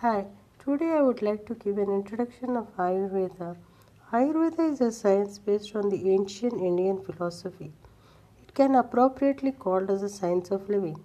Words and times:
Hi, 0.00 0.26
today 0.60 0.90
I 0.96 1.02
would 1.02 1.22
like 1.22 1.44
to 1.46 1.56
give 1.56 1.76
an 1.76 1.90
introduction 1.92 2.56
of 2.56 2.66
Ayurveda. 2.76 3.56
Ayurveda 4.12 4.70
is 4.72 4.80
a 4.80 4.92
science 4.92 5.38
based 5.38 5.74
on 5.74 5.88
the 5.88 6.10
ancient 6.10 6.52
Indian 6.52 7.02
philosophy. 7.02 7.72
It 8.40 8.54
can 8.54 8.76
appropriately 8.76 9.50
called 9.50 9.90
as 9.90 10.04
a 10.04 10.08
science 10.08 10.52
of 10.52 10.68
living. 10.68 11.00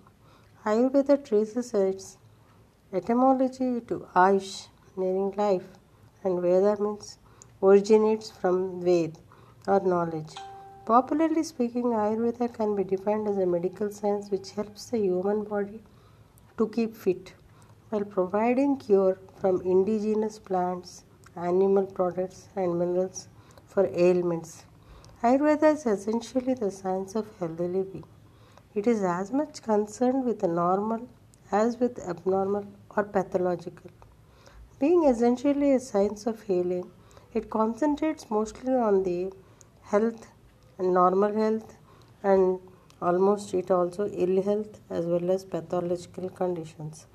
Ayurveda 0.63 1.25
traces 1.25 1.73
its 1.73 2.19
etymology 2.93 3.81
to 3.81 4.05
Ayush, 4.15 4.67
meaning 4.95 5.33
life, 5.37 5.69
and 6.23 6.39
Veda 6.39 6.77
means 6.79 7.17
originates 7.63 8.29
from 8.29 8.79
Ved 8.79 9.17
or 9.67 9.79
knowledge. 9.79 10.35
Popularly 10.85 11.41
speaking, 11.41 11.85
Ayurveda 12.05 12.53
can 12.53 12.75
be 12.75 12.83
defined 12.83 13.27
as 13.27 13.39
a 13.39 13.47
medical 13.47 13.89
science 13.89 14.29
which 14.29 14.51
helps 14.51 14.91
the 14.91 14.99
human 14.99 15.45
body 15.45 15.81
to 16.59 16.67
keep 16.67 16.95
fit 16.95 17.33
while 17.93 18.05
providing 18.05 18.75
cure 18.75 19.19
from 19.39 19.61
indigenous 19.61 20.39
plants, 20.39 21.03
animal 21.35 21.85
products, 21.85 22.47
and 22.55 22.79
minerals 22.79 23.27
for 23.67 23.85
ailments. 24.05 24.63
Ayurveda 25.21 25.73
is 25.75 25.85
essentially 25.85 26.55
the 26.55 26.71
science 26.71 27.13
of 27.13 27.27
healthy 27.39 27.67
living. 27.67 28.03
It 28.73 28.87
is 28.87 29.03
as 29.03 29.31
much 29.31 29.61
concerned 29.61 30.25
with 30.25 30.39
the 30.39 30.47
normal 30.47 31.07
as 31.51 31.79
with 31.79 31.99
abnormal 31.99 32.65
or 32.97 33.03
pathological. 33.03 33.91
Being 34.79 35.03
essentially 35.03 35.71
a 35.73 35.79
science 35.79 36.25
of 36.25 36.41
healing, 36.41 36.89
it 37.31 37.51
concentrates 37.51 38.31
mostly 38.31 38.73
on 38.73 39.03
the 39.03 39.31
health 39.83 40.31
and 40.79 40.95
normal 40.95 41.31
health 41.31 41.75
and 42.23 42.59
almost 43.03 43.53
it 43.53 43.69
also 43.69 44.07
ill 44.07 44.41
health 44.41 44.81
as 44.89 45.05
well 45.05 45.29
as 45.29 45.45
pathological 45.45 46.29
conditions. 46.29 47.05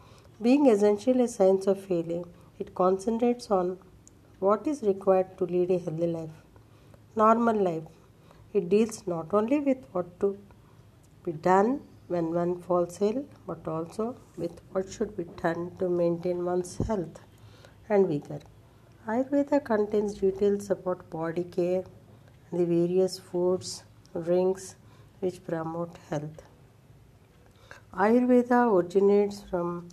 Being 0.41 0.66
essentially 0.66 1.24
a 1.24 1.28
science 1.28 1.66
of 1.66 1.84
healing, 1.87 2.24
it 2.60 2.73
concentrates 2.77 3.51
on 3.51 3.78
what 4.38 4.69
is 4.69 4.84
required 4.84 5.36
to 5.39 5.45
lead 5.45 5.72
a 5.72 5.78
healthy 5.78 6.06
life, 6.06 6.36
normal 7.17 7.56
life. 7.56 7.89
It 8.53 8.69
deals 8.69 9.05
not 9.05 9.34
only 9.34 9.58
with 9.58 9.78
what 9.91 10.20
to 10.20 10.39
be 11.25 11.33
done 11.33 11.80
when 12.06 12.33
one 12.33 12.56
falls 12.62 13.03
ill, 13.03 13.25
but 13.48 13.67
also 13.67 14.14
with 14.36 14.61
what 14.70 14.89
should 14.92 15.17
be 15.17 15.25
done 15.42 15.72
to 15.80 15.89
maintain 15.89 16.45
one's 16.45 16.77
health 16.86 17.19
and 17.89 18.06
vigor. 18.06 18.41
Ayurveda 19.08 19.64
contains 19.64 20.14
details 20.14 20.70
about 20.70 21.11
body 21.11 21.42
care 21.42 21.83
and 22.50 22.61
the 22.61 22.64
various 22.64 23.19
foods, 23.19 23.83
drinks 24.25 24.77
which 25.19 25.45
promote 25.45 25.97
health. 26.08 26.42
Ayurveda 27.92 28.73
originates 28.73 29.42
from 29.50 29.89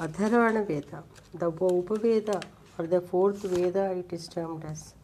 Atharvana 0.00 0.66
Veda, 0.66 1.04
the 1.34 1.52
Upaveda 1.52 2.42
or 2.78 2.86
the 2.86 3.02
fourth 3.02 3.42
Veda 3.42 3.92
it 3.92 4.10
is 4.14 4.28
termed 4.28 4.64
as. 4.64 4.94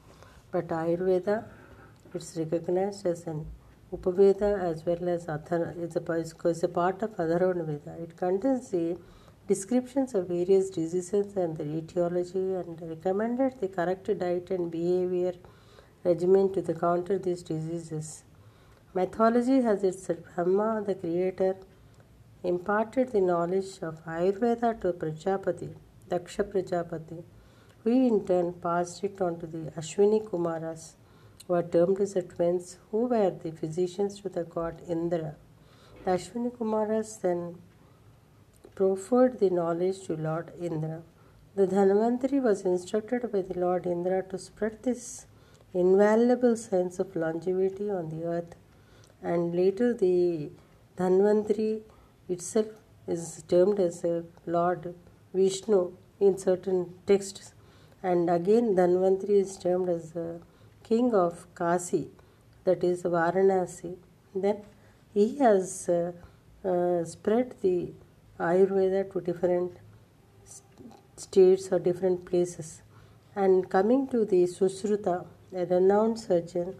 But 0.50 0.69
Ayurveda 0.69 1.44
it's 2.14 2.34
recognized 2.34 3.05
as 3.05 3.27
an 3.27 3.44
Upaveda 3.92 4.58
as 4.58 4.86
well 4.86 5.06
as 5.11 5.27
Athar, 5.27 5.77
it's 5.77 5.97
a, 5.97 6.48
it's 6.48 6.62
a 6.62 6.69
part 6.69 7.02
of 7.02 7.11
Atharvana 7.11 7.67
Veda. 7.67 7.94
It 8.02 8.17
contains 8.17 8.70
the 8.70 8.97
descriptions 9.47 10.14
of 10.14 10.28
various 10.28 10.70
diseases 10.70 11.36
and 11.36 11.58
their 11.58 11.67
etiology 11.67 12.55
and 12.55 12.80
recommended 12.80 13.61
the 13.61 13.69
correct 13.69 14.06
diet 14.19 14.50
and 14.50 14.70
behavior 14.70 15.34
regimen 16.05 16.50
to 16.55 16.62
the 16.62 16.72
counter 16.72 17.19
these 17.19 17.42
diseases. 17.42 18.24
Mythology 18.94 19.61
has 19.61 19.84
its 19.84 20.08
Brahma, 20.34 20.83
the 20.86 20.94
creator, 20.94 21.55
imparted 22.47 23.12
the 23.12 23.20
knowledge 23.20 23.78
of 23.83 24.05
Ayurveda 24.05 24.80
to 24.80 24.92
Prajapati, 24.92 25.70
Daksha 26.08 26.44
Prajapati, 26.44 27.22
who 27.83 27.91
in 27.91 28.25
turn 28.27 28.52
passed 28.52 29.02
it 29.05 29.20
on 29.20 29.39
to 29.41 29.47
the 29.47 29.70
Ashwini 29.78 30.20
Kumaras, 30.28 30.94
who 31.47 31.55
are 31.55 31.62
termed 31.62 32.00
as 32.00 32.14
the 32.14 32.22
twins, 32.22 32.78
who 32.91 33.06
were 33.06 33.30
the 33.30 33.52
physicians 33.52 34.20
to 34.20 34.29
the 34.29 34.45
god 34.45 34.80
Indra. 34.89 35.34
The 36.05 36.12
Ashwini 36.12 36.52
Kumaras 36.57 37.20
then 37.20 37.57
proffered 38.74 39.39
the 39.40 39.51
knowledge 39.51 40.07
to 40.07 40.17
Lord 40.17 40.52
Indra. 40.61 41.02
The 41.57 41.67
Dhanvantari 41.67 42.42
was 42.42 42.63
instructed 42.63 43.33
by 43.33 43.42
the 43.42 43.58
Lord 43.58 43.86
Indra 43.86 44.23
to 44.30 44.39
spread 44.39 44.83
this 44.83 45.27
invaluable 45.73 46.57
sense 46.57 46.98
of 46.98 47.17
longevity 47.17 47.90
on 47.90 48.08
the 48.11 48.24
earth, 48.24 48.55
and 49.23 49.55
later 49.55 49.95
the 49.95 50.51
Dhanvantari 50.96 51.83
itself 52.29 52.67
is 53.07 53.42
termed 53.48 53.79
as 53.79 54.05
a 54.05 54.25
Lord 54.47 54.95
Vishnu 55.35 55.92
in 56.20 56.39
certain 56.39 56.95
texts, 57.07 57.53
and 58.03 58.31
again 58.31 58.75
Dhanvantari 58.75 59.41
is 59.45 59.57
termed 59.57 59.89
as 59.89 60.13
the 60.13 60.41
king 60.83 61.14
of 61.14 61.47
Kasi, 61.55 62.09
that 62.64 62.83
is 62.83 63.03
Varanasi. 63.03 63.97
Then 64.35 64.63
he 65.14 65.39
has 65.39 65.89
uh, 65.89 66.13
uh, 66.64 67.05
spread 67.05 67.55
the 67.63 67.92
Ayurveda 68.39 69.13
to 69.13 69.20
different 69.20 69.73
states 71.17 71.69
or 71.73 71.79
different 71.79 72.25
places. 72.25 72.83
And 73.35 73.69
coming 73.69 74.08
to 74.08 74.25
the 74.25 74.45
Susruta, 74.45 75.27
a 75.55 75.67
renowned 75.67 76.19
surgeon 76.19 76.75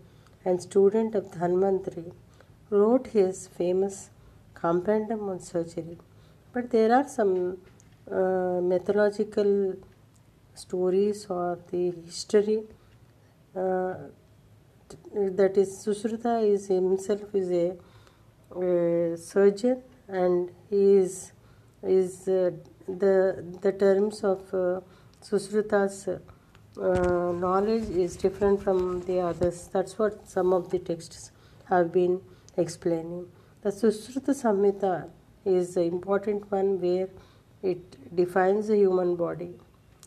and 0.45 0.61
student 0.61 1.15
of 1.15 1.25
Dhanvantari, 1.33 2.13
wrote 2.71 3.09
his 3.09 3.47
famous 3.47 4.11
compendium 4.61 5.29
on 5.29 5.41
surgery. 5.41 5.99
But 6.53 6.71
there 6.71 6.93
are 6.95 7.09
some 7.09 7.59
uh, 8.11 8.61
mythological 8.63 9.75
stories 10.55 11.27
or 11.29 11.59
the 11.71 11.93
history 12.05 12.63
uh, 13.55 13.95
that 15.15 15.57
is 15.57 15.71
Susruta 15.85 16.43
is 16.43 16.69
himself 16.69 17.35
is 17.35 17.51
a, 17.51 17.77
surgeon 19.17 19.83
and 20.09 20.51
he 20.71 20.83
is 20.99 21.33
is 21.83 22.29
uh, 22.29 22.51
the 22.87 23.45
the 23.61 23.73
terms 23.73 24.23
of 24.23 24.41
uh, 24.55 24.81
Susruta's 25.21 26.09
uh, 26.09 27.33
knowledge 27.45 27.89
is 27.91 28.17
different 28.17 28.63
from 28.63 29.01
the 29.03 29.21
others. 29.21 29.69
That's 29.73 29.99
what 29.99 30.29
some 30.29 30.53
of 30.53 30.71
the 30.71 30.79
texts 30.79 31.33
have 31.69 31.93
been 31.93 32.21
explaining. 32.57 33.27
The 33.67 33.73
Susruta 33.73 34.33
Samhita 34.33 35.11
is 35.45 35.75
the 35.75 35.83
important 35.83 36.49
one 36.53 36.81
where 36.81 37.09
it 37.65 38.15
defines 38.15 38.69
the 38.69 38.77
human 38.77 39.17
body. 39.17 39.55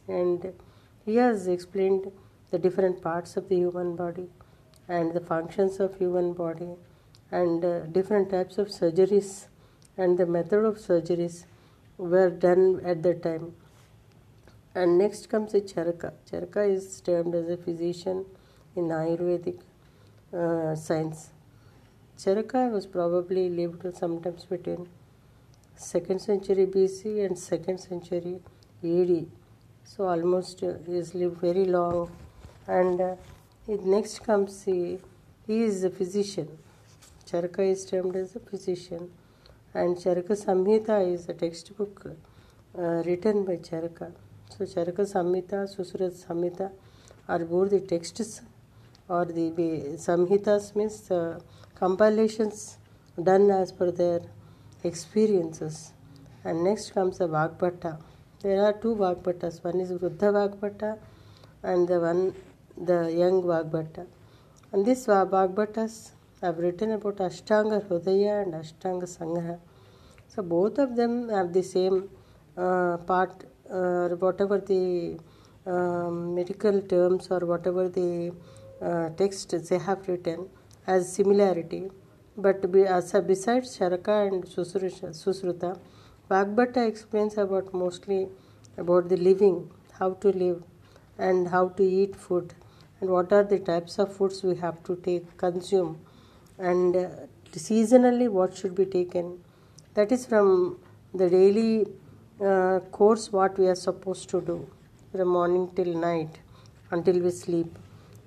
And 0.08 0.53
he 1.06 1.18
has 1.18 1.46
explained 1.46 2.09
the 2.52 2.58
different 2.58 3.02
parts 3.02 3.36
of 3.36 3.50
the 3.50 3.58
human 3.58 3.97
body 3.97 4.30
and 4.88 5.12
the 5.14 5.20
functions 5.20 5.81
of 5.81 5.97
human 5.97 6.31
body 6.31 6.70
and 7.34 7.66
uh, 7.66 7.80
different 7.88 8.30
types 8.30 8.58
of 8.58 8.70
surgeries 8.70 9.47
and 9.97 10.18
the 10.18 10.26
method 10.26 10.64
of 10.64 10.78
surgeries 10.78 11.44
were 11.97 12.30
done 12.30 12.80
at 12.86 13.03
that 13.03 13.22
time. 13.24 13.56
And 14.74 14.97
next 14.97 15.28
comes 15.28 15.52
the 15.52 15.59
charaka. 15.59 16.14
Charaka 16.31 16.66
is 16.74 17.02
termed 17.02 17.36
as 17.36 17.50
a 17.50 17.58
physician 17.58 18.24
in 18.78 18.86
ayurvedic 18.86 19.59
uh, 20.34 20.76
science 20.76 21.31
charaka 22.24 22.62
was 22.78 22.85
probably 22.97 23.50
lived 23.50 23.84
sometimes 24.03 24.46
between 24.53 24.88
2nd 25.90 26.19
century 26.30 26.66
bc 26.78 27.02
and 27.25 27.35
2nd 27.50 27.80
century 27.90 28.35
ad 28.84 29.12
so 29.91 30.07
almost 30.07 30.62
uh, 30.63 30.74
he 30.85 31.02
lived 31.18 31.38
very 31.41 31.66
long. 31.66 32.12
And 32.68 33.02
uh, 33.02 33.16
next 33.68 34.24
comes 34.24 34.63
the 34.66 35.00
he 35.47 35.63
is 35.63 35.84
a 35.84 35.90
physician. 35.90 36.47
Charaka 37.25 37.72
is 37.72 37.85
termed 37.85 38.16
as 38.16 38.35
a 38.35 38.40
physician. 38.40 39.09
And 39.74 39.97
charaka 39.97 40.35
samhita 40.46 41.13
is 41.13 41.28
a 41.28 41.34
textbook 41.34 42.06
uh, 42.78 42.81
written 43.08 43.46
by 43.46 43.58
charaka 43.58 44.12
so 44.56 44.66
charaka 44.66 45.03
samhita 45.16 45.59
susrat 45.76 46.14
samhita 46.26 46.72
are 47.28 47.40
both 47.40 47.70
the 47.72 47.79
texts 47.79 48.41
or 49.08 49.26
the 49.26 49.52
samhitas 50.08 50.76
means 50.76 51.11
uh, 51.11 51.40
compilations 51.79 52.78
done 53.29 53.49
as 53.61 53.72
per 53.72 53.90
their 54.02 54.22
experiences 54.84 55.93
and 56.43 56.64
next 56.64 56.93
comes 56.97 57.17
the 57.23 57.28
vagbhatta 57.37 57.93
there 58.43 58.61
are 58.67 58.76
two 58.84 58.93
vagbhattas 59.03 59.64
one 59.70 59.79
is 59.85 59.91
vruddha 60.03 60.29
vagbhatta 60.40 60.91
and 61.64 61.87
the 61.87 61.99
one 62.08 62.23
the 62.79 63.11
young 63.11 63.43
Vagbhatta. 63.43 64.05
And 64.72 64.85
these 64.85 65.05
Vagbhattas 65.08 66.11
have 66.41 66.58
written 66.58 66.91
about 66.91 67.17
Ashtanga 67.17 67.85
Hridaya 67.85 68.43
and 68.43 68.53
Ashtanga 68.53 69.03
Sangraha. 69.03 69.59
So 70.28 70.43
both 70.43 70.78
of 70.78 70.96
them 70.96 71.29
have 71.29 71.53
the 71.53 71.64
same 71.64 72.09
uh, 72.55 72.97
part, 72.97 73.46
uh, 73.70 74.09
whatever 74.09 74.59
the 74.59 75.20
uh, 75.66 76.09
medical 76.09 76.82
terms 76.82 77.28
or 77.29 77.40
whatever 77.40 77.90
the 77.90 78.34
uh, 78.82 79.09
texts 79.09 79.70
they 79.70 79.78
have 79.78 80.08
written 80.08 80.47
as 80.96 81.14
similarity. 81.14 81.82
But 82.38 82.72
besides 82.72 83.78
Charaka 83.78 84.16
and 84.28 84.44
Susruta, 84.46 85.78
Vagbhatta 86.30 86.88
explains 86.88 87.38
about 87.38 87.74
mostly 87.74 88.28
about 88.78 89.09
the 89.09 89.18
living, 89.18 89.70
how 90.00 90.12
to 90.26 90.30
live, 90.30 90.64
and 91.18 91.50
how 91.50 91.70
to 91.70 91.84
eat 91.84 92.16
food, 92.16 92.53
and 93.02 93.09
what 93.09 93.34
are 93.34 93.44
the 93.44 93.59
types 93.59 94.00
of 94.00 94.16
foods 94.16 94.44
we 94.44 94.56
have 94.56 94.82
to 94.84 94.96
take, 95.08 95.26
consume, 95.38 96.00
and 96.58 96.96
uh, 96.96 97.08
seasonally 97.52 98.30
what 98.30 98.56
should 98.56 98.76
be 98.76 98.85
taken. 98.85 99.40
That 99.96 100.12
is 100.12 100.26
from 100.26 100.80
the 101.14 101.30
daily 101.30 101.88
uh, 102.40 102.80
course 102.92 103.32
what 103.32 103.58
we 103.58 103.68
are 103.68 103.76
supposed 103.76 104.30
to 104.30 104.42
do 104.42 104.58
from 105.12 105.28
morning 105.28 105.70
till 105.76 105.94
night 105.96 106.40
until 106.92 107.20
we 107.20 107.32
sleep 107.32 107.78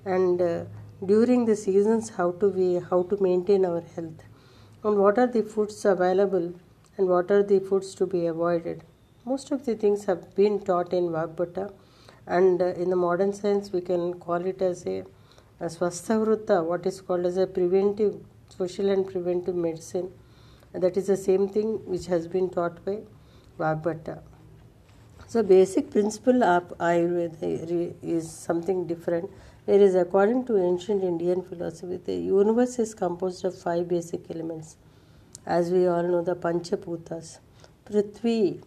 and 0.05 0.41
uh, 0.41 0.65
during 1.05 1.45
the 1.45 1.55
seasons 1.55 2.09
how 2.17 2.31
to 2.41 2.47
we 2.57 2.67
how 2.89 3.03
to 3.03 3.17
maintain 3.21 3.65
our 3.65 3.81
health. 3.95 4.21
And 4.83 4.97
what 4.97 5.17
are 5.17 5.27
the 5.27 5.43
foods 5.43 5.83
available 5.85 6.53
and 6.97 7.07
what 7.07 7.31
are 7.31 7.43
the 7.43 7.59
foods 7.59 7.93
to 7.95 8.05
be 8.05 8.25
avoided? 8.25 8.83
Most 9.25 9.51
of 9.51 9.65
the 9.65 9.75
things 9.75 10.05
have 10.05 10.35
been 10.35 10.59
taught 10.59 10.93
in 10.93 11.09
Vagbhata 11.09 11.71
and 12.27 12.61
uh, 12.61 12.67
in 12.83 12.89
the 12.89 12.95
modern 12.95 13.33
science 13.33 13.71
we 13.71 13.81
can 13.81 14.13
call 14.15 14.45
it 14.45 14.61
as 14.61 14.85
a, 14.85 15.03
a 15.59 15.65
Swasthavruta, 15.65 16.63
what 16.63 16.85
is 16.85 17.01
called 17.01 17.25
as 17.25 17.37
a 17.37 17.47
preventive 17.47 18.15
social 18.49 18.89
and 18.89 19.07
preventive 19.07 19.55
medicine. 19.55 20.11
That 20.73 20.97
is 20.97 21.07
the 21.07 21.17
same 21.17 21.49
thing 21.49 21.79
which 21.85 22.05
has 22.07 22.27
been 22.27 22.49
taught 22.49 22.83
by 22.85 22.99
Vagbhata. 23.59 24.21
So 25.33 25.41
basic 25.41 25.89
principle 25.89 26.43
of 26.43 26.77
Ayurveda 26.77 27.95
is 28.03 28.31
something 28.31 28.85
different. 28.85 29.31
Whereas 29.65 29.95
according 29.95 30.45
to 30.45 30.63
ancient 30.63 31.03
Indian 31.03 31.41
philosophy, 31.41 31.97
the 31.97 32.13
universe 32.13 32.77
is 32.77 32.93
composed 32.93 33.43
of 33.43 33.57
five 33.57 33.87
basic 33.87 34.29
elements. 34.29 34.77
As 35.43 35.71
we 35.71 35.87
all 35.87 36.03
know, 36.03 36.21
the 36.21 36.35
Panchabhutas, 36.35 37.39
Prithvi, 37.83 38.61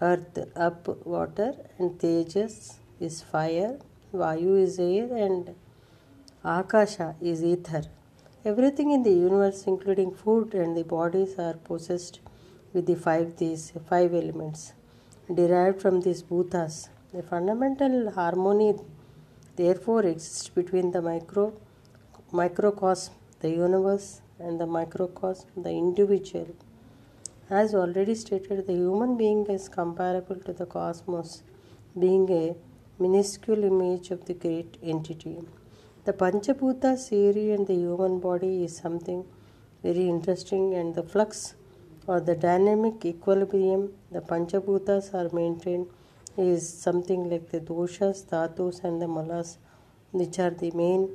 earth, 0.00 0.38
up, 0.54 1.04
water, 1.04 1.54
and 1.78 1.98
Tejas 1.98 2.74
is 3.00 3.20
fire, 3.20 3.80
Vayu 4.14 4.62
is 4.62 4.78
air, 4.78 5.08
and 5.12 5.56
Akasha 6.44 7.16
is 7.20 7.42
ether. 7.42 7.82
Everything 8.44 8.92
in 8.92 9.02
the 9.02 9.10
universe, 9.10 9.64
including 9.66 10.14
food 10.14 10.54
and 10.54 10.76
the 10.76 10.84
bodies, 10.84 11.36
are 11.36 11.54
possessed 11.54 12.20
with 12.72 12.86
the 12.86 12.94
five 12.94 13.36
these 13.38 13.72
five 13.90 14.14
elements 14.14 14.74
derived 15.34 15.80
from 15.80 16.00
these 16.00 16.22
bhutas. 16.22 16.88
The 17.12 17.22
fundamental 17.22 18.10
harmony 18.10 18.74
therefore 19.56 20.04
exists 20.04 20.48
between 20.48 20.90
the 20.92 21.02
micro 21.02 21.52
microcosm, 22.32 23.14
the 23.40 23.50
universe, 23.50 24.22
and 24.38 24.58
the 24.60 24.66
microcosm, 24.66 25.48
the 25.56 25.70
individual. 25.70 26.48
As 27.50 27.74
already 27.74 28.14
stated, 28.14 28.66
the 28.66 28.72
human 28.72 29.16
being 29.16 29.44
is 29.46 29.68
comparable 29.68 30.36
to 30.36 30.52
the 30.52 30.64
cosmos, 30.64 31.42
being 31.98 32.30
a 32.30 32.56
minuscule 32.98 33.64
image 33.64 34.10
of 34.10 34.24
the 34.24 34.34
great 34.34 34.78
entity. 34.82 35.38
The 36.04 36.14
Panchabhuta 36.14 36.96
theory 37.08 37.52
and 37.52 37.66
the 37.66 37.74
human 37.74 38.20
body 38.20 38.64
is 38.64 38.76
something 38.76 39.24
very 39.82 40.08
interesting, 40.08 40.74
and 40.74 40.94
the 40.94 41.02
flux 41.02 41.54
or 42.06 42.20
the 42.20 42.34
dynamic 42.34 43.04
equilibrium 43.04 43.92
the 44.10 44.20
Panchabhutas 44.20 45.14
are 45.14 45.34
maintained 45.34 45.86
is 46.36 46.66
something 46.68 47.28
like 47.30 47.50
the 47.50 47.60
doshas, 47.60 48.24
dhatus, 48.26 48.82
and 48.84 49.00
the 49.00 49.06
malas, 49.06 49.58
which 50.12 50.38
are 50.38 50.50
the 50.50 50.70
main 50.72 51.08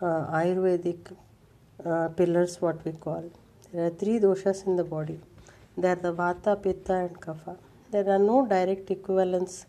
uh, 0.00 0.26
Ayurvedic 0.32 1.12
uh, 1.84 2.08
pillars, 2.08 2.60
what 2.60 2.84
we 2.84 2.92
call. 2.92 3.30
There 3.72 3.86
are 3.86 3.90
three 3.90 4.18
doshas 4.18 4.66
in 4.66 4.76
the 4.76 4.84
body. 4.84 5.18
They 5.76 5.90
are 5.90 5.96
the 5.96 6.12
Vata, 6.12 6.60
Pitta, 6.62 6.94
and 6.94 7.20
Kapha. 7.20 7.56
There 7.90 8.08
are 8.08 8.18
no 8.18 8.46
direct 8.46 8.90
equivalents 8.90 9.66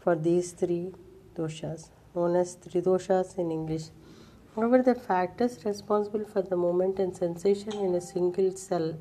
for 0.00 0.14
these 0.14 0.52
three 0.52 0.92
doshas, 1.36 1.88
known 2.14 2.36
as 2.36 2.54
three 2.54 2.80
doshas 2.80 3.38
in 3.38 3.50
English. 3.50 3.84
However, 4.54 4.82
the 4.82 4.94
factors 4.94 5.64
responsible 5.64 6.24
for 6.24 6.42
the 6.42 6.56
movement 6.56 6.98
and 6.98 7.16
sensation 7.16 7.72
in 7.72 7.94
a 7.94 8.00
single 8.00 8.50
cell, 8.56 8.94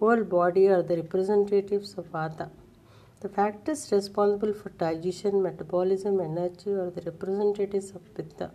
whole 0.00 0.24
body, 0.24 0.66
are 0.68 0.82
the 0.82 0.96
representatives 0.96 1.94
of 1.98 2.06
Vata. 2.10 2.48
The 3.20 3.28
factors 3.28 3.92
responsible 3.92 4.54
for 4.54 4.70
digestion, 4.70 5.42
metabolism, 5.42 6.20
energy 6.20 6.70
are 6.70 6.90
the 6.90 7.02
representatives 7.02 7.90
of 7.90 8.02
Pitta. 8.14 8.50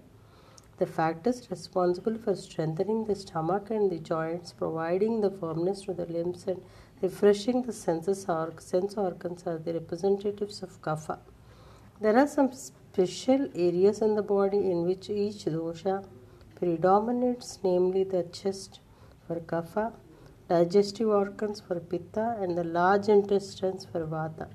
The 0.77 0.87
factors 0.87 1.49
responsible 1.51 2.17
for 2.17 2.35
strengthening 2.35 3.05
the 3.05 3.15
stomach 3.15 3.69
and 3.69 3.91
the 3.91 3.99
joints, 3.99 4.53
providing 4.53 5.21
the 5.21 5.29
firmness 5.29 5.83
to 5.83 5.93
the 5.93 6.07
limbs, 6.07 6.45
and 6.47 6.61
refreshing 7.01 7.61
the 7.61 7.73
senses 7.73 8.25
or 8.27 8.51
sense 8.59 8.97
organs 8.97 9.43
are 9.45 9.59
the 9.59 9.73
representatives 9.73 10.63
of 10.63 10.81
Kapha. 10.81 11.19
There 12.01 12.17
are 12.17 12.27
some 12.27 12.51
special 12.51 13.47
areas 13.55 14.01
in 14.01 14.15
the 14.15 14.23
body 14.23 14.57
in 14.71 14.83
which 14.85 15.09
each 15.09 15.45
dosha 15.45 16.03
predominates, 16.55 17.59
namely 17.63 18.03
the 18.03 18.23
chest 18.23 18.79
for 19.27 19.39
Kapha, 19.39 19.93
digestive 20.47 21.07
organs 21.07 21.59
for 21.59 21.79
Pitta, 21.79 22.37
and 22.39 22.57
the 22.57 22.63
large 22.63 23.07
intestines 23.07 23.85
for 23.91 24.05
Vata. 24.05 24.47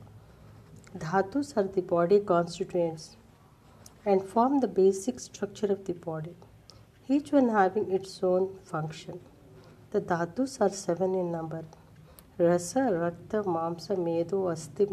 Dhatus 0.96 1.56
are 1.56 1.64
the 1.64 1.82
body 1.82 2.20
constituents 2.20 3.16
and 4.04 4.22
form 4.22 4.60
the 4.60 4.68
basic 4.68 5.20
structure 5.20 5.66
of 5.66 5.84
the 5.84 5.92
body, 5.92 6.34
each 7.08 7.32
one 7.32 7.48
having 7.48 7.90
its 7.90 8.22
own 8.22 8.56
function. 8.64 9.20
The 9.90 10.00
dhatus 10.00 10.60
are 10.60 10.70
seven 10.70 11.14
in 11.14 11.32
number 11.32 11.64
Rasa, 12.38 12.80
Rakta, 12.80 13.44
Mamsa, 13.44 13.96
Medu, 13.96 14.50
Asti, 14.50 14.86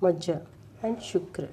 Majja, 0.00 0.46
and 0.82 0.96
Shukra. 0.96 1.48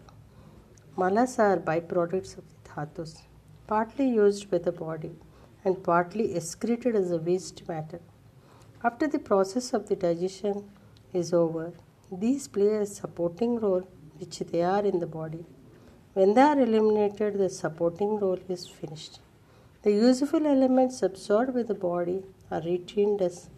Malas 0.97 1.37
are 1.39 1.57
byproducts 1.57 2.37
of 2.37 2.43
the 2.47 2.69
dhatus, 2.69 3.23
partly 3.67 4.07
used 4.09 4.49
by 4.49 4.59
the 4.59 4.71
body 4.71 5.11
and 5.65 5.83
partly 5.83 6.35
excreted 6.35 6.95
as 6.95 7.11
a 7.11 7.17
waste 7.17 7.67
matter. 7.67 7.99
After 8.81 9.07
the 9.07 9.19
process 9.19 9.73
of 9.73 9.89
the 9.89 9.95
digestion 9.97 10.69
is 11.11 11.33
over, 11.33 11.73
these 12.09 12.47
play 12.47 12.75
a 12.75 12.85
supporting 12.85 13.59
role 13.59 13.85
which 14.19 14.39
they 14.39 14.61
are 14.61 14.85
in 14.85 14.99
the 14.99 15.05
body. 15.05 15.45
When 16.13 16.33
they 16.33 16.41
are 16.41 16.57
eliminated, 16.57 17.37
the 17.37 17.49
supporting 17.49 18.19
role 18.19 18.39
is 18.47 18.67
finished. 18.67 19.19
The 19.81 19.91
useful 19.91 20.47
elements 20.47 21.03
absorbed 21.03 21.53
by 21.53 21.63
the 21.63 21.73
body 21.73 22.23
are 22.49 22.61
retained 22.61 23.21
as 23.21 23.49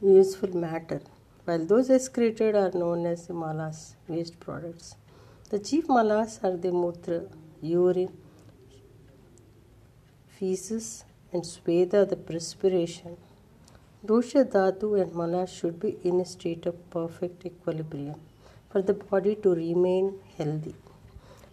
useful 0.00 0.56
matter, 0.56 1.02
while 1.44 1.66
those 1.66 1.90
excreted 1.90 2.54
are 2.54 2.72
known 2.72 3.04
as 3.04 3.26
the 3.26 3.34
malas, 3.34 3.94
waste 4.08 4.40
products. 4.40 4.96
The 5.50 5.58
chief 5.58 5.86
malas 5.86 6.42
are 6.42 6.56
the 6.56 6.70
mutra, 6.70 7.30
urine, 7.60 8.16
feces, 10.28 11.04
and 11.32 11.42
sweda, 11.42 12.08
the 12.08 12.16
perspiration. 12.16 13.16
Dosha, 14.04 14.44
dhatu, 14.44 15.00
and 15.00 15.12
malas 15.12 15.48
should 15.48 15.78
be 15.78 15.96
in 16.02 16.20
a 16.20 16.24
state 16.24 16.66
of 16.66 16.90
perfect 16.90 17.46
equilibrium 17.46 18.20
for 18.70 18.82
the 18.82 18.94
body 18.94 19.34
to 19.36 19.54
remain 19.54 20.14
healthy. 20.36 20.74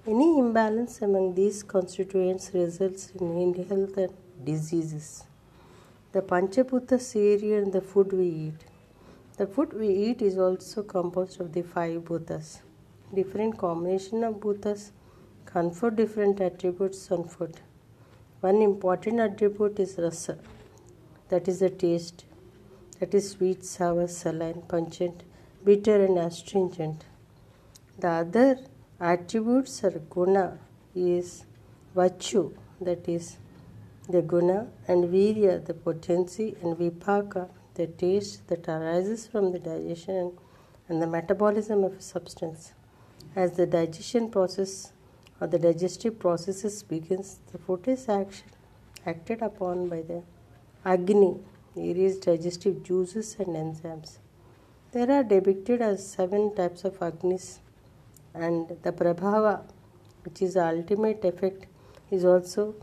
Any 0.08 0.40
imbalance 0.40 1.02
among 1.02 1.36
these 1.36 1.62
constituents 1.62 2.52
results 2.54 3.12
in 3.20 3.38
ill 3.42 3.64
health 3.70 3.98
and 3.98 4.14
diseases. 4.44 5.26
The 6.12 6.22
Panchabhuta 6.22 7.00
theory 7.00 7.54
and 7.54 7.72
the 7.72 7.82
food 7.82 8.14
we 8.14 8.28
eat. 8.28 8.62
The 9.38 9.46
food 9.46 9.74
we 9.74 9.90
eat 9.90 10.22
is 10.24 10.38
also 10.38 10.82
composed 10.82 11.40
of 11.40 11.54
the 11.54 11.62
five 11.62 12.02
bhutas. 12.02 12.62
Different 13.14 13.58
combination 13.58 14.24
of 14.24 14.36
bhutas 14.36 14.92
confer 15.46 15.92
different 15.92 16.42
attributes 16.42 17.12
on 17.12 17.26
food. 17.26 17.60
One 18.42 18.62
important 18.62 19.20
attribute 19.20 19.82
is 19.82 19.98
rasa, 19.98 20.38
that 21.28 21.50
is 21.50 21.60
the 21.60 21.70
taste, 21.70 22.24
that 23.00 23.14
is 23.14 23.32
sweet, 23.32 23.66
sour, 23.66 24.08
saline, 24.08 24.62
pungent, 24.66 25.24
bitter, 25.66 26.06
and 26.06 26.18
astringent. 26.18 27.04
The 27.98 28.08
other 28.08 28.60
attributes 28.98 29.84
are 29.84 30.00
guna, 30.10 30.58
is 30.96 31.44
vachu, 31.94 32.54
that 32.80 33.10
is 33.10 33.38
the 34.08 34.22
guna, 34.22 34.68
and 34.88 35.04
virya, 35.14 35.66
the 35.66 35.74
potency, 35.74 36.56
and 36.62 36.78
vipaka, 36.78 37.50
the 37.74 37.88
taste 37.88 38.48
that 38.48 38.70
arises 38.70 39.28
from 39.28 39.52
the 39.52 39.60
digestion 39.60 40.32
and 40.88 41.02
the 41.02 41.08
metabolism 41.08 41.84
of 41.84 41.98
a 41.98 42.02
substance. 42.02 42.72
As 43.36 43.58
the 43.58 43.66
digestion 43.66 44.30
process 44.32 44.94
or 45.40 45.48
the 45.48 45.60
digestive 45.60 46.20
processes 46.20 46.84
begins, 46.84 47.40
the 47.52 47.58
food 47.58 47.88
is 47.88 48.10
action, 48.10 48.48
acted 49.06 49.42
upon 49.42 49.88
by 49.88 50.02
the 50.02 50.22
agni, 50.86 51.38
various 51.76 52.18
digestive 52.18 52.84
juices 52.84 53.36
and 53.40 53.50
enzymes. 53.50 54.18
There 54.92 55.10
are 55.12 55.24
depicted 55.24 55.82
as 55.82 56.06
seven 56.06 56.56
types 56.56 56.84
of 56.84 57.00
agnis, 57.00 57.60
and 58.34 58.70
the 58.84 58.92
prabhava, 58.92 59.62
which 60.24 60.42
is 60.42 60.56
the 60.56 60.66
ultimate 60.66 61.24
effect, 61.24 61.68
is 62.12 62.26
also 62.26 62.76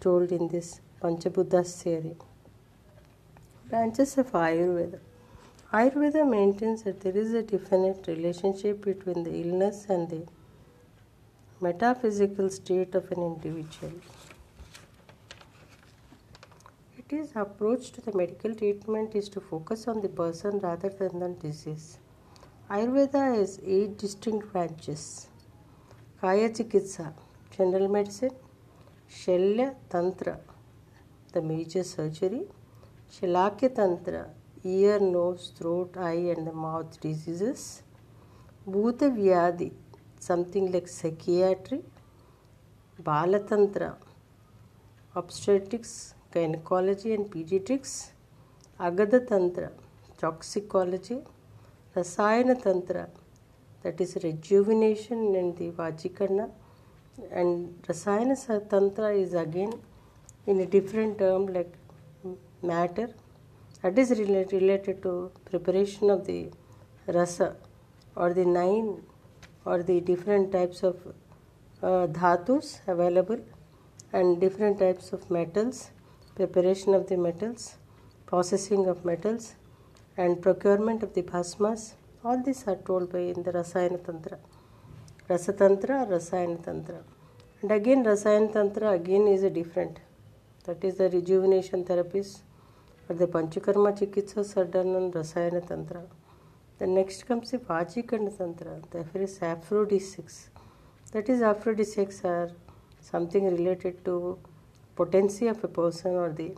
told 0.00 0.30
in 0.30 0.48
this 0.48 0.80
Panchabhuta 1.00 1.66
theory. 1.66 2.16
Branches 3.68 4.18
of 4.18 4.30
Ayurveda. 4.32 5.00
Ayurveda 5.72 6.28
maintains 6.28 6.82
that 6.82 7.00
there 7.00 7.16
is 7.16 7.32
a 7.32 7.42
definite 7.42 8.06
relationship 8.06 8.84
between 8.84 9.24
the 9.24 9.32
illness 9.32 9.86
and 9.88 10.10
the 10.10 10.26
metaphysical 11.62 12.50
state 12.50 12.94
of 12.94 13.10
an 13.12 13.22
individual. 13.22 13.92
Its 17.08 17.32
approach 17.36 17.92
to 17.92 18.00
the 18.00 18.12
medical 18.16 18.54
treatment 18.54 19.14
is 19.14 19.28
to 19.28 19.40
focus 19.40 19.86
on 19.86 20.00
the 20.00 20.08
person 20.08 20.58
rather 20.60 20.88
than 20.88 21.18
the 21.18 21.28
disease. 21.40 21.98
Ayurveda 22.70 23.36
has 23.36 23.60
eight 23.66 23.98
distinct 23.98 24.50
branches 24.52 25.28
Kaya 26.22 26.48
Chikitsa, 26.48 27.12
general 27.56 27.88
medicine, 27.88 28.30
Shalya 29.10 29.74
Tantra, 29.90 30.38
the 31.32 31.42
major 31.42 31.84
surgery, 31.84 32.42
Shalakya 33.10 33.74
Tantra, 33.74 34.28
ear, 34.64 34.98
nose, 35.00 35.52
throat, 35.58 35.96
eye, 35.98 36.32
and 36.34 36.46
the 36.46 36.52
mouth 36.52 36.98
diseases, 37.00 37.82
Bhuta 38.66 39.14
Vidya, 39.14 39.70
something 40.28 40.70
like 40.74 40.88
psychiatry, 40.88 41.80
Balatantra, 43.02 43.90
obstetrics, 45.16 46.14
gynecology 46.32 47.12
and 47.14 47.26
pediatrics, 47.32 48.10
Agada 48.78 49.20
Tantra, 49.28 49.70
toxicology, 50.18 51.18
Rasayana 51.96 52.54
Tantra, 52.62 53.08
that 53.82 54.00
is 54.00 54.16
rejuvenation 54.22 55.34
and 55.34 55.56
the 55.56 55.70
Vajikarna, 55.70 56.50
and 57.30 57.82
Rasayana 57.88 58.68
Tantra 58.70 59.12
is 59.12 59.34
again 59.34 59.72
in 60.46 60.60
a 60.60 60.66
different 60.66 61.18
term 61.18 61.46
like 61.46 61.74
matter 62.62 63.08
that 63.82 63.98
is 63.98 64.10
related 64.10 65.02
to 65.02 65.30
preparation 65.50 66.10
of 66.10 66.24
the 66.26 66.40
rasa 67.06 67.56
or 68.14 68.32
the 68.32 68.44
nine 68.44 69.02
or 69.64 69.82
the 69.82 70.00
different 70.00 70.52
types 70.52 70.82
of 70.82 70.96
uh, 71.82 72.06
dhatus 72.06 72.80
available 72.86 73.40
and 74.12 74.40
different 74.40 74.78
types 74.78 75.12
of 75.12 75.30
metals 75.30 75.90
preparation 76.34 76.94
of 76.94 77.08
the 77.08 77.16
metals, 77.16 77.76
processing 78.26 78.86
of 78.86 79.04
metals, 79.04 79.54
and 80.16 80.40
procurement 80.40 81.02
of 81.02 81.12
the 81.14 81.22
bhasmas. 81.22 81.94
All 82.24 82.42
these 82.42 82.66
are 82.66 82.76
told 82.76 83.12
by 83.12 83.18
in 83.18 83.42
the 83.42 83.52
Rasayana 83.52 84.04
Tantra. 84.04 84.38
Rasatantra, 85.28 86.08
Rasayana 86.08 86.64
Tantra. 86.64 87.00
And 87.60 87.70
again, 87.70 88.04
Rasayana 88.04 88.52
Tantra 88.52 88.92
again 88.92 89.26
is 89.26 89.42
a 89.42 89.50
different. 89.50 89.98
That 90.64 90.82
is 90.84 90.96
the 90.96 91.10
rejuvenation 91.10 91.84
therapies 91.84 92.40
or 93.08 93.16
the 93.16 93.26
Panchakarma 93.26 93.98
Chikitsas 93.98 94.56
are 94.56 94.64
done 94.64 94.94
on 94.94 95.12
Rasayana 95.12 95.66
Tantra. 95.66 96.02
The 96.82 96.88
next 96.88 97.28
comes 97.28 97.52
the 97.52 97.58
Vajikarana 97.58 98.36
Tantra, 98.36 98.80
therefore 98.90 99.22
is 99.22 99.40
aphrodisiacs. 99.40 100.50
That 101.12 101.28
is 101.28 101.40
aphrodisiacs 101.40 102.24
are 102.24 102.50
something 103.00 103.44
related 103.44 104.04
to 104.06 104.36
potency 104.96 105.46
of 105.46 105.62
a 105.62 105.68
person 105.68 106.16
or 106.16 106.32
the 106.32 106.50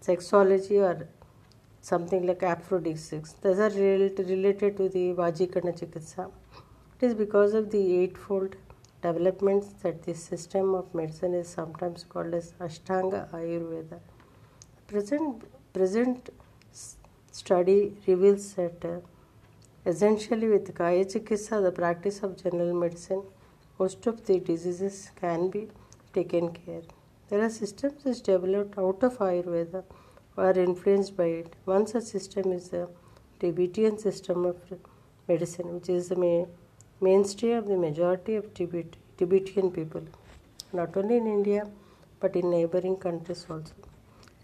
sexuology 0.00 0.78
or 0.80 1.06
something 1.82 2.26
like 2.26 2.42
aphrodisiacs. 2.42 3.34
Those 3.42 3.58
are 3.58 3.68
related 3.68 4.78
to 4.78 4.88
the 4.88 5.12
Vajikarana 5.12 5.78
Chikitsa. 5.78 6.30
It 6.96 7.06
is 7.08 7.12
because 7.12 7.52
of 7.52 7.70
the 7.70 7.98
eightfold 7.98 8.56
developments 9.02 9.68
that 9.82 10.04
this 10.04 10.24
system 10.24 10.74
of 10.74 10.94
medicine 10.94 11.34
is 11.34 11.48
sometimes 11.48 12.02
called 12.02 12.32
as 12.32 12.54
Ashtanga 12.58 13.30
Ayurveda. 13.32 14.00
Present, 14.86 15.44
present 15.74 16.30
study 17.30 17.94
reveals 18.06 18.54
that 18.54 18.82
uh, 18.86 19.00
essentially 19.90 20.48
with 20.48 20.74
Kaya 20.74 21.04
the 21.04 21.72
practice 21.74 22.22
of 22.22 22.42
general 22.42 22.74
medicine, 22.74 23.22
most 23.78 24.06
of 24.06 24.26
the 24.26 24.38
diseases 24.38 25.10
can 25.20 25.48
be 25.48 25.68
taken 26.12 26.52
care. 26.52 26.82
There 27.28 27.42
are 27.42 27.50
systems 27.50 28.04
which 28.04 28.22
developed 28.22 28.76
out 28.78 29.02
of 29.02 29.18
Ayurveda 29.18 29.84
or 30.36 30.50
influenced 30.50 31.16
by 31.16 31.28
it. 31.40 31.56
One 31.64 31.86
such 31.86 32.04
system 32.04 32.52
is 32.52 32.68
the 32.68 32.88
Tibetan 33.40 33.98
system 33.98 34.44
of 34.44 34.56
medicine, 35.26 35.74
which 35.74 35.88
is 35.88 36.08
the 36.08 36.16
main, 36.16 36.46
mainstay 37.00 37.52
of 37.52 37.66
the 37.66 37.76
majority 37.76 38.34
of 38.36 38.52
Tibet, 38.52 38.96
Tibetan 39.16 39.70
people, 39.70 40.02
not 40.72 40.96
only 40.96 41.16
in 41.16 41.26
India 41.26 41.66
but 42.20 42.34
in 42.36 42.50
neighboring 42.50 42.96
countries 42.96 43.46
also. 43.48 43.72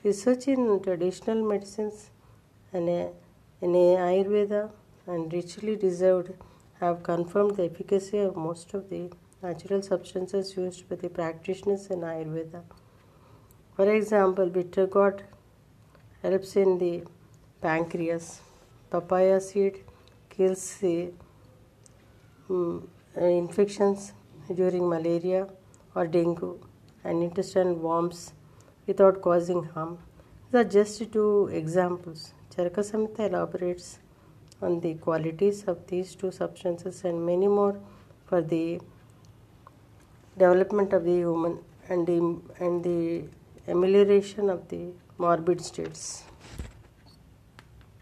Research 0.05 0.49
in 0.49 0.81
traditional 0.83 1.43
medicines 1.45 2.11
and 2.73 2.89
in 2.89 3.73
Ayurveda 3.73 4.71
and 5.06 5.32
richly 5.32 5.76
deserved 5.76 6.32
have 6.80 7.02
confirmed 7.02 7.56
the 7.56 7.64
efficacy 7.64 8.18
of 8.18 8.37
most 8.37 8.75
of 8.75 8.88
the 8.90 9.11
natural 9.42 9.82
substances 9.82 10.56
used 10.56 10.88
by 10.88 10.96
the 10.96 11.08
practitioners 11.08 11.87
in 11.88 12.00
Ayurveda. 12.00 12.62
For 13.76 13.92
example, 13.94 14.49
bitter 14.49 14.87
gourd 14.87 15.23
helps 16.23 16.56
in 16.56 16.78
the 16.78 17.02
pancreas. 17.61 18.40
Papaya 18.90 19.40
seed 19.40 19.84
kills 20.30 20.76
the 20.76 21.12
um, 22.49 22.88
infections 23.16 24.12
during 24.54 24.88
malaria 24.88 25.49
or 25.94 26.06
dengue 26.06 26.58
and 27.02 27.23
intestinal 27.23 27.75
worms 27.75 28.32
without 28.87 29.20
causing 29.20 29.64
harm. 29.64 29.99
These 30.50 30.61
are 30.61 30.64
just 30.64 31.12
two 31.12 31.49
examples. 31.52 32.32
Charaka 32.54 32.82
Samhita 32.90 33.28
elaborates 33.28 33.99
on 34.64 34.80
the 34.80 34.94
qualities 35.06 35.64
of 35.73 35.87
these 35.87 36.14
two 36.14 36.30
substances 36.30 37.04
and 37.04 37.25
many 37.26 37.49
more 37.49 37.76
for 38.26 38.40
the 38.42 38.80
development 40.38 40.92
of 40.92 41.04
the 41.04 41.16
human 41.23 41.59
and 41.88 42.06
the, 42.06 42.18
and 42.64 42.85
the 42.85 43.25
amelioration 43.68 44.49
of 44.50 44.68
the 44.68 44.85
morbid 45.18 45.61
states. 45.61 46.25